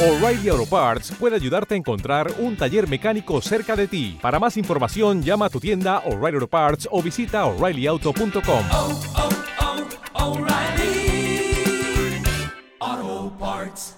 O'Reilly 0.00 0.48
Auto 0.48 0.64
Parts 0.64 1.10
puede 1.18 1.34
ayudarte 1.34 1.74
a 1.74 1.76
encontrar 1.76 2.32
un 2.38 2.56
taller 2.56 2.88
mecánico 2.88 3.40
cerca 3.40 3.74
de 3.74 3.88
ti. 3.88 4.16
Para 4.22 4.38
más 4.38 4.56
información, 4.56 5.24
llama 5.24 5.46
a 5.46 5.50
tu 5.50 5.58
tienda 5.58 6.04
O'Reilly 6.06 6.36
Auto 6.36 6.46
Parts 6.46 6.88
o 6.92 7.02
visita 7.02 7.44
oreillyauto.com. 7.46 8.64
oh, 8.70 9.00
oh, 12.80 13.32
Parts. 13.40 13.96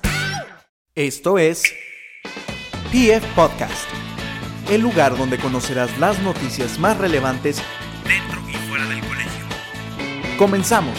Esto 0.95 1.39
es 1.39 1.65
PF 2.91 3.27
Podcast, 3.35 3.87
el 4.71 4.81
lugar 4.81 5.19
donde 5.19 5.37
conocerás 5.37 5.99
las 5.99 6.19
noticias 6.23 6.79
más 6.79 6.97
relevantes 6.97 7.63
dentro 8.09 8.41
y 8.49 8.55
fuera 8.69 8.87
del 8.87 9.01
colegio. 9.01 9.45
Comenzamos. 10.39 10.97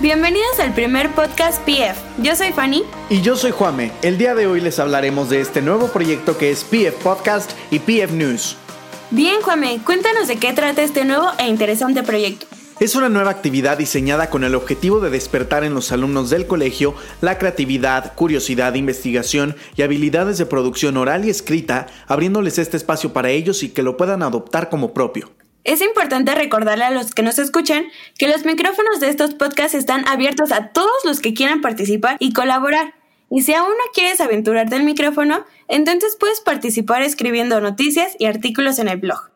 Bienvenidos 0.00 0.60
al 0.60 0.74
primer 0.74 1.10
podcast 1.10 1.60
PF. 1.64 1.98
Yo 2.22 2.36
soy 2.36 2.52
Fanny. 2.52 2.84
Y 3.10 3.20
yo 3.20 3.34
soy 3.34 3.50
Juame. 3.50 3.90
El 4.02 4.16
día 4.16 4.36
de 4.36 4.46
hoy 4.46 4.60
les 4.60 4.78
hablaremos 4.78 5.28
de 5.28 5.40
este 5.40 5.60
nuevo 5.60 5.88
proyecto 5.88 6.38
que 6.38 6.52
es 6.52 6.62
PF 6.62 7.02
Podcast 7.02 7.50
y 7.72 7.80
PF 7.80 8.12
News. 8.12 8.56
Bien, 9.10 9.42
Juame, 9.42 9.80
cuéntanos 9.84 10.28
de 10.28 10.36
qué 10.36 10.52
trata 10.52 10.84
este 10.84 11.04
nuevo 11.04 11.26
e 11.40 11.48
interesante 11.48 12.04
proyecto. 12.04 12.46
Es 12.78 12.94
una 12.94 13.08
nueva 13.08 13.32
actividad 13.32 13.76
diseñada 13.76 14.30
con 14.30 14.44
el 14.44 14.54
objetivo 14.54 15.00
de 15.00 15.10
despertar 15.10 15.64
en 15.64 15.74
los 15.74 15.90
alumnos 15.90 16.30
del 16.30 16.46
colegio 16.46 16.94
la 17.20 17.36
creatividad, 17.36 18.14
curiosidad, 18.14 18.74
investigación 18.74 19.56
y 19.74 19.82
habilidades 19.82 20.38
de 20.38 20.46
producción 20.46 20.96
oral 20.96 21.24
y 21.24 21.30
escrita, 21.30 21.88
abriéndoles 22.06 22.58
este 22.58 22.76
espacio 22.76 23.12
para 23.12 23.30
ellos 23.30 23.64
y 23.64 23.70
que 23.70 23.82
lo 23.82 23.96
puedan 23.96 24.22
adoptar 24.22 24.68
como 24.68 24.94
propio. 24.94 25.32
Es 25.68 25.82
importante 25.82 26.34
recordarle 26.34 26.84
a 26.84 26.90
los 26.90 27.12
que 27.12 27.22
nos 27.22 27.38
escuchan 27.38 27.84
que 28.18 28.26
los 28.26 28.46
micrófonos 28.46 29.00
de 29.00 29.10
estos 29.10 29.34
podcasts 29.34 29.74
están 29.74 30.08
abiertos 30.08 30.50
a 30.50 30.68
todos 30.68 31.04
los 31.04 31.20
que 31.20 31.34
quieran 31.34 31.60
participar 31.60 32.16
y 32.20 32.32
colaborar. 32.32 32.94
Y 33.28 33.42
si 33.42 33.52
aún 33.52 33.68
no 33.68 33.92
quieres 33.92 34.22
aventurarte 34.22 34.76
el 34.76 34.84
micrófono, 34.84 35.44
entonces 35.68 36.16
puedes 36.18 36.40
participar 36.40 37.02
escribiendo 37.02 37.60
noticias 37.60 38.16
y 38.18 38.24
artículos 38.24 38.78
en 38.78 38.88
el 38.88 38.96
blog. 38.96 39.28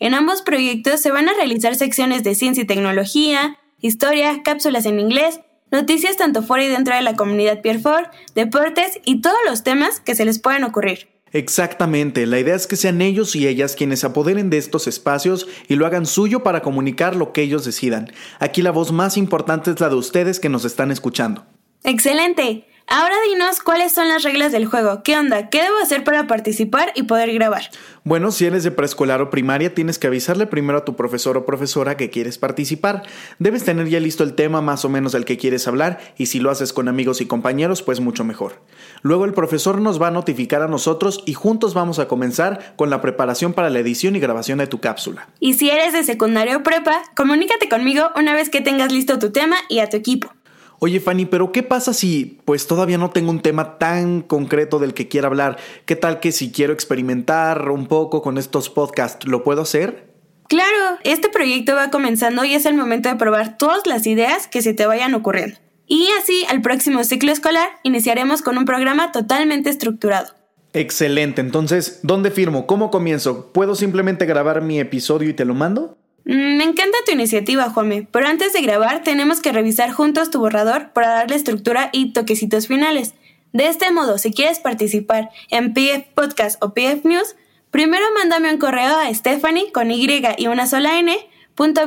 En 0.00 0.14
ambos 0.14 0.42
proyectos 0.42 1.00
se 1.00 1.12
van 1.12 1.28
a 1.28 1.34
realizar 1.34 1.76
secciones 1.76 2.24
de 2.24 2.34
ciencia 2.34 2.64
y 2.64 2.66
tecnología, 2.66 3.56
historia, 3.78 4.42
cápsulas 4.42 4.84
en 4.84 4.98
inglés, 4.98 5.38
noticias 5.70 6.16
tanto 6.16 6.42
fuera 6.42 6.64
y 6.64 6.68
dentro 6.68 6.96
de 6.96 7.02
la 7.02 7.14
comunidad 7.14 7.62
Pierfort, 7.62 8.12
deportes 8.34 8.98
y 9.04 9.20
todos 9.20 9.38
los 9.46 9.62
temas 9.62 10.00
que 10.00 10.16
se 10.16 10.24
les 10.24 10.40
puedan 10.40 10.64
ocurrir. 10.64 11.06
Exactamente, 11.32 12.26
la 12.26 12.38
idea 12.38 12.54
es 12.54 12.66
que 12.66 12.76
sean 12.76 13.02
ellos 13.02 13.36
y 13.36 13.46
ellas 13.46 13.74
quienes 13.76 14.00
se 14.00 14.06
apoderen 14.06 14.50
de 14.50 14.58
estos 14.58 14.86
espacios 14.86 15.48
y 15.68 15.74
lo 15.74 15.86
hagan 15.86 16.06
suyo 16.06 16.42
para 16.42 16.62
comunicar 16.62 17.16
lo 17.16 17.32
que 17.32 17.42
ellos 17.42 17.64
decidan. 17.64 18.12
Aquí 18.38 18.62
la 18.62 18.70
voz 18.70 18.92
más 18.92 19.16
importante 19.16 19.70
es 19.70 19.80
la 19.80 19.88
de 19.88 19.96
ustedes 19.96 20.40
que 20.40 20.48
nos 20.48 20.64
están 20.64 20.90
escuchando. 20.90 21.44
¡Excelente! 21.84 22.67
Ahora 22.90 23.16
dinos 23.28 23.60
cuáles 23.60 23.92
son 23.92 24.08
las 24.08 24.22
reglas 24.22 24.50
del 24.50 24.64
juego. 24.64 25.02
¿Qué 25.02 25.14
onda? 25.14 25.50
¿Qué 25.50 25.62
debo 25.62 25.76
hacer 25.76 26.04
para 26.04 26.26
participar 26.26 26.90
y 26.94 27.02
poder 27.02 27.34
grabar? 27.34 27.68
Bueno, 28.02 28.32
si 28.32 28.46
eres 28.46 28.64
de 28.64 28.70
preescolar 28.70 29.20
o 29.20 29.28
primaria, 29.28 29.74
tienes 29.74 29.98
que 29.98 30.06
avisarle 30.06 30.46
primero 30.46 30.78
a 30.78 30.84
tu 30.86 30.96
profesor 30.96 31.36
o 31.36 31.44
profesora 31.44 31.98
que 31.98 32.08
quieres 32.08 32.38
participar. 32.38 33.02
Debes 33.38 33.66
tener 33.66 33.88
ya 33.88 34.00
listo 34.00 34.24
el 34.24 34.32
tema 34.32 34.62
más 34.62 34.86
o 34.86 34.88
menos 34.88 35.12
del 35.12 35.26
que 35.26 35.36
quieres 35.36 35.68
hablar 35.68 36.00
y 36.16 36.26
si 36.26 36.40
lo 36.40 36.50
haces 36.50 36.72
con 36.72 36.88
amigos 36.88 37.20
y 37.20 37.26
compañeros, 37.26 37.82
pues 37.82 38.00
mucho 38.00 38.24
mejor. 38.24 38.62
Luego 39.02 39.26
el 39.26 39.34
profesor 39.34 39.82
nos 39.82 40.00
va 40.00 40.08
a 40.08 40.10
notificar 40.10 40.62
a 40.62 40.68
nosotros 40.68 41.22
y 41.26 41.34
juntos 41.34 41.74
vamos 41.74 41.98
a 41.98 42.08
comenzar 42.08 42.74
con 42.76 42.88
la 42.88 43.02
preparación 43.02 43.52
para 43.52 43.68
la 43.68 43.80
edición 43.80 44.16
y 44.16 44.20
grabación 44.20 44.60
de 44.60 44.66
tu 44.66 44.80
cápsula. 44.80 45.28
Y 45.40 45.52
si 45.54 45.68
eres 45.68 45.92
de 45.92 46.04
secundaria 46.04 46.56
o 46.56 46.62
prepa, 46.62 47.02
comunícate 47.14 47.68
conmigo 47.68 48.08
una 48.16 48.32
vez 48.32 48.48
que 48.48 48.62
tengas 48.62 48.92
listo 48.92 49.18
tu 49.18 49.30
tema 49.30 49.56
y 49.68 49.80
a 49.80 49.90
tu 49.90 49.98
equipo. 49.98 50.32
Oye 50.80 51.00
Fanny, 51.00 51.26
pero 51.26 51.50
¿qué 51.50 51.64
pasa 51.64 51.92
si 51.92 52.38
pues 52.44 52.68
todavía 52.68 52.98
no 52.98 53.10
tengo 53.10 53.30
un 53.30 53.40
tema 53.40 53.78
tan 53.78 54.22
concreto 54.22 54.78
del 54.78 54.94
que 54.94 55.08
quiera 55.08 55.26
hablar? 55.26 55.58
¿Qué 55.86 55.96
tal 55.96 56.20
que 56.20 56.30
si 56.30 56.52
quiero 56.52 56.72
experimentar 56.72 57.68
un 57.70 57.88
poco 57.88 58.22
con 58.22 58.38
estos 58.38 58.70
podcasts, 58.70 59.26
lo 59.26 59.42
puedo 59.42 59.62
hacer? 59.62 60.08
Claro, 60.46 60.98
este 61.02 61.28
proyecto 61.28 61.74
va 61.74 61.90
comenzando 61.90 62.44
y 62.44 62.54
es 62.54 62.64
el 62.64 62.74
momento 62.74 63.08
de 63.08 63.16
probar 63.16 63.58
todas 63.58 63.86
las 63.86 64.06
ideas 64.06 64.46
que 64.46 64.62
se 64.62 64.72
te 64.72 64.86
vayan 64.86 65.14
ocurriendo. 65.14 65.58
Y 65.86 66.08
así, 66.20 66.46
al 66.48 66.62
próximo 66.62 67.02
ciclo 67.02 67.32
escolar, 67.32 67.68
iniciaremos 67.82 68.42
con 68.42 68.56
un 68.56 68.64
programa 68.64 69.10
totalmente 69.10 69.70
estructurado. 69.70 70.28
Excelente, 70.74 71.40
entonces, 71.40 72.00
¿dónde 72.02 72.30
firmo? 72.30 72.66
¿Cómo 72.66 72.90
comienzo? 72.90 73.52
¿Puedo 73.52 73.74
simplemente 73.74 74.26
grabar 74.26 74.62
mi 74.62 74.78
episodio 74.78 75.28
y 75.28 75.34
te 75.34 75.44
lo 75.44 75.54
mando? 75.54 75.97
Mm, 76.28 76.58
Me 76.58 76.64
encanta 76.64 76.98
tu 77.06 77.12
iniciativa, 77.12 77.70
Juame, 77.70 78.06
pero 78.12 78.28
antes 78.28 78.52
de 78.52 78.60
grabar 78.60 79.02
tenemos 79.02 79.40
que 79.40 79.50
revisar 79.50 79.90
juntos 79.92 80.30
tu 80.30 80.40
borrador 80.40 80.90
para 80.92 81.08
darle 81.08 81.36
estructura 81.36 81.88
y 81.90 82.12
toquecitos 82.12 82.66
finales. 82.68 83.14
De 83.54 83.66
este 83.66 83.90
modo, 83.90 84.18
si 84.18 84.30
quieres 84.30 84.58
participar 84.58 85.30
en 85.48 85.72
PF 85.72 86.04
Podcast 86.14 86.62
o 86.62 86.74
PF 86.74 87.08
News, 87.08 87.34
primero 87.70 88.04
mándame 88.14 88.52
un 88.52 88.58
correo 88.58 88.94
a 88.98 89.12
Stephanie 89.14 89.72
con 89.72 89.90
Y 89.90 90.06
y 90.36 90.46
una 90.48 90.66
sola 90.66 90.98
N, 90.98 91.16
punto 91.54 91.80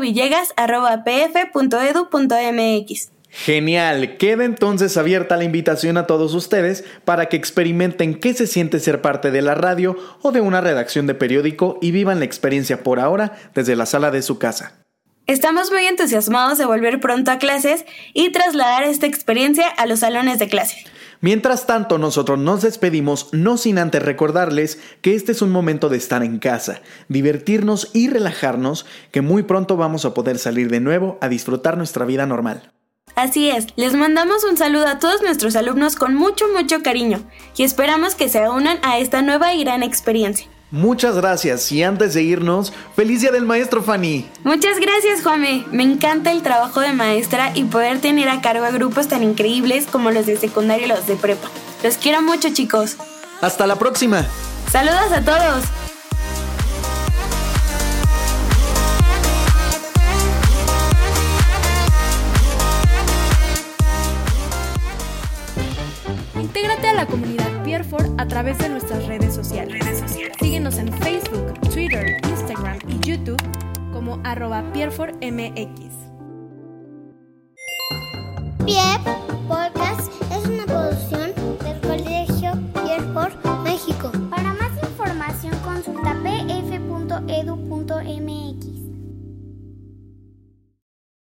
arroba 0.57 1.03
pf 1.03 1.51
edu 1.53 2.09
mx. 2.11 3.11
Genial, 3.31 4.17
queda 4.17 4.43
entonces 4.43 4.97
abierta 4.97 5.37
la 5.37 5.45
invitación 5.45 5.97
a 5.97 6.05
todos 6.05 6.33
ustedes 6.33 6.83
para 7.05 7.27
que 7.27 7.37
experimenten 7.37 8.19
qué 8.19 8.33
se 8.33 8.45
siente 8.45 8.79
ser 8.79 9.01
parte 9.01 9.31
de 9.31 9.41
la 9.41 9.55
radio 9.55 9.95
o 10.21 10.33
de 10.33 10.41
una 10.41 10.59
redacción 10.59 11.07
de 11.07 11.15
periódico 11.15 11.79
y 11.81 11.91
vivan 11.91 12.19
la 12.19 12.25
experiencia 12.25 12.83
por 12.83 12.99
ahora 12.99 13.31
desde 13.55 13.77
la 13.77 13.85
sala 13.85 14.11
de 14.11 14.21
su 14.21 14.37
casa. 14.37 14.81
Estamos 15.27 15.71
muy 15.71 15.85
entusiasmados 15.85 16.57
de 16.57 16.65
volver 16.65 16.99
pronto 16.99 17.31
a 17.31 17.37
clases 17.37 17.85
y 18.13 18.31
trasladar 18.33 18.83
esta 18.83 19.07
experiencia 19.07 19.69
a 19.69 19.85
los 19.85 19.99
salones 19.99 20.37
de 20.37 20.49
clase. 20.49 20.83
Mientras 21.21 21.67
tanto, 21.67 21.97
nosotros 21.97 22.37
nos 22.37 22.63
despedimos 22.63 23.29
no 23.31 23.57
sin 23.57 23.77
antes 23.77 24.03
recordarles 24.03 24.79
que 25.01 25.15
este 25.15 25.31
es 25.31 25.41
un 25.41 25.51
momento 25.51 25.87
de 25.87 25.97
estar 25.97 26.23
en 26.23 26.37
casa, 26.39 26.81
divertirnos 27.07 27.91
y 27.93 28.09
relajarnos, 28.09 28.85
que 29.11 29.21
muy 29.21 29.43
pronto 29.43 29.77
vamos 29.77 30.03
a 30.03 30.13
poder 30.13 30.37
salir 30.37 30.69
de 30.69 30.81
nuevo 30.81 31.17
a 31.21 31.29
disfrutar 31.29 31.77
nuestra 31.77 32.05
vida 32.05 32.25
normal. 32.25 32.71
Así 33.21 33.51
es, 33.51 33.67
les 33.75 33.93
mandamos 33.93 34.43
un 34.43 34.57
saludo 34.57 34.87
a 34.87 34.97
todos 34.97 35.21
nuestros 35.21 35.55
alumnos 35.55 35.95
con 35.95 36.15
mucho, 36.15 36.45
mucho 36.57 36.81
cariño 36.81 37.19
y 37.55 37.61
esperamos 37.61 38.15
que 38.15 38.29
se 38.29 38.49
unan 38.49 38.79
a 38.81 38.97
esta 38.97 39.21
nueva 39.21 39.53
y 39.53 39.63
gran 39.63 39.83
experiencia. 39.83 40.47
Muchas 40.71 41.15
gracias 41.17 41.71
y 41.71 41.83
antes 41.83 42.15
de 42.15 42.23
irnos, 42.23 42.73
feliz 42.95 43.21
día 43.21 43.29
del 43.29 43.45
maestro 43.45 43.83
Fanny. 43.83 44.27
Muchas 44.43 44.79
gracias, 44.79 45.21
Juame. 45.21 45.67
Me 45.71 45.83
encanta 45.83 46.31
el 46.31 46.41
trabajo 46.41 46.79
de 46.79 46.93
maestra 46.93 47.51
y 47.53 47.65
poder 47.65 48.01
tener 48.01 48.27
a 48.27 48.41
cargo 48.41 48.65
a 48.65 48.71
grupos 48.71 49.07
tan 49.07 49.21
increíbles 49.21 49.85
como 49.85 50.09
los 50.09 50.25
de 50.25 50.37
secundaria 50.37 50.87
y 50.87 50.89
los 50.89 51.05
de 51.05 51.15
prepa. 51.15 51.47
Los 51.83 51.97
quiero 51.97 52.23
mucho, 52.23 52.49
chicos. 52.51 52.97
Hasta 53.39 53.67
la 53.67 53.75
próxima. 53.75 54.25
Saludos 54.71 55.11
a 55.11 55.21
todos. 55.21 55.80
La 67.01 67.07
comunidad 67.07 67.63
Pierfort 67.63 68.07
a 68.19 68.27
través 68.27 68.59
de 68.59 68.69
nuestras 68.69 69.07
redes 69.07 69.33
sociales. 69.33 69.83
Síguenos 70.39 70.77
en 70.77 70.93
Facebook, 71.01 71.59
Twitter, 71.73 72.17
Instagram 72.29 72.77
y 72.87 72.99
YouTube 72.99 73.41
como 73.91 74.21
arroba 74.23 74.63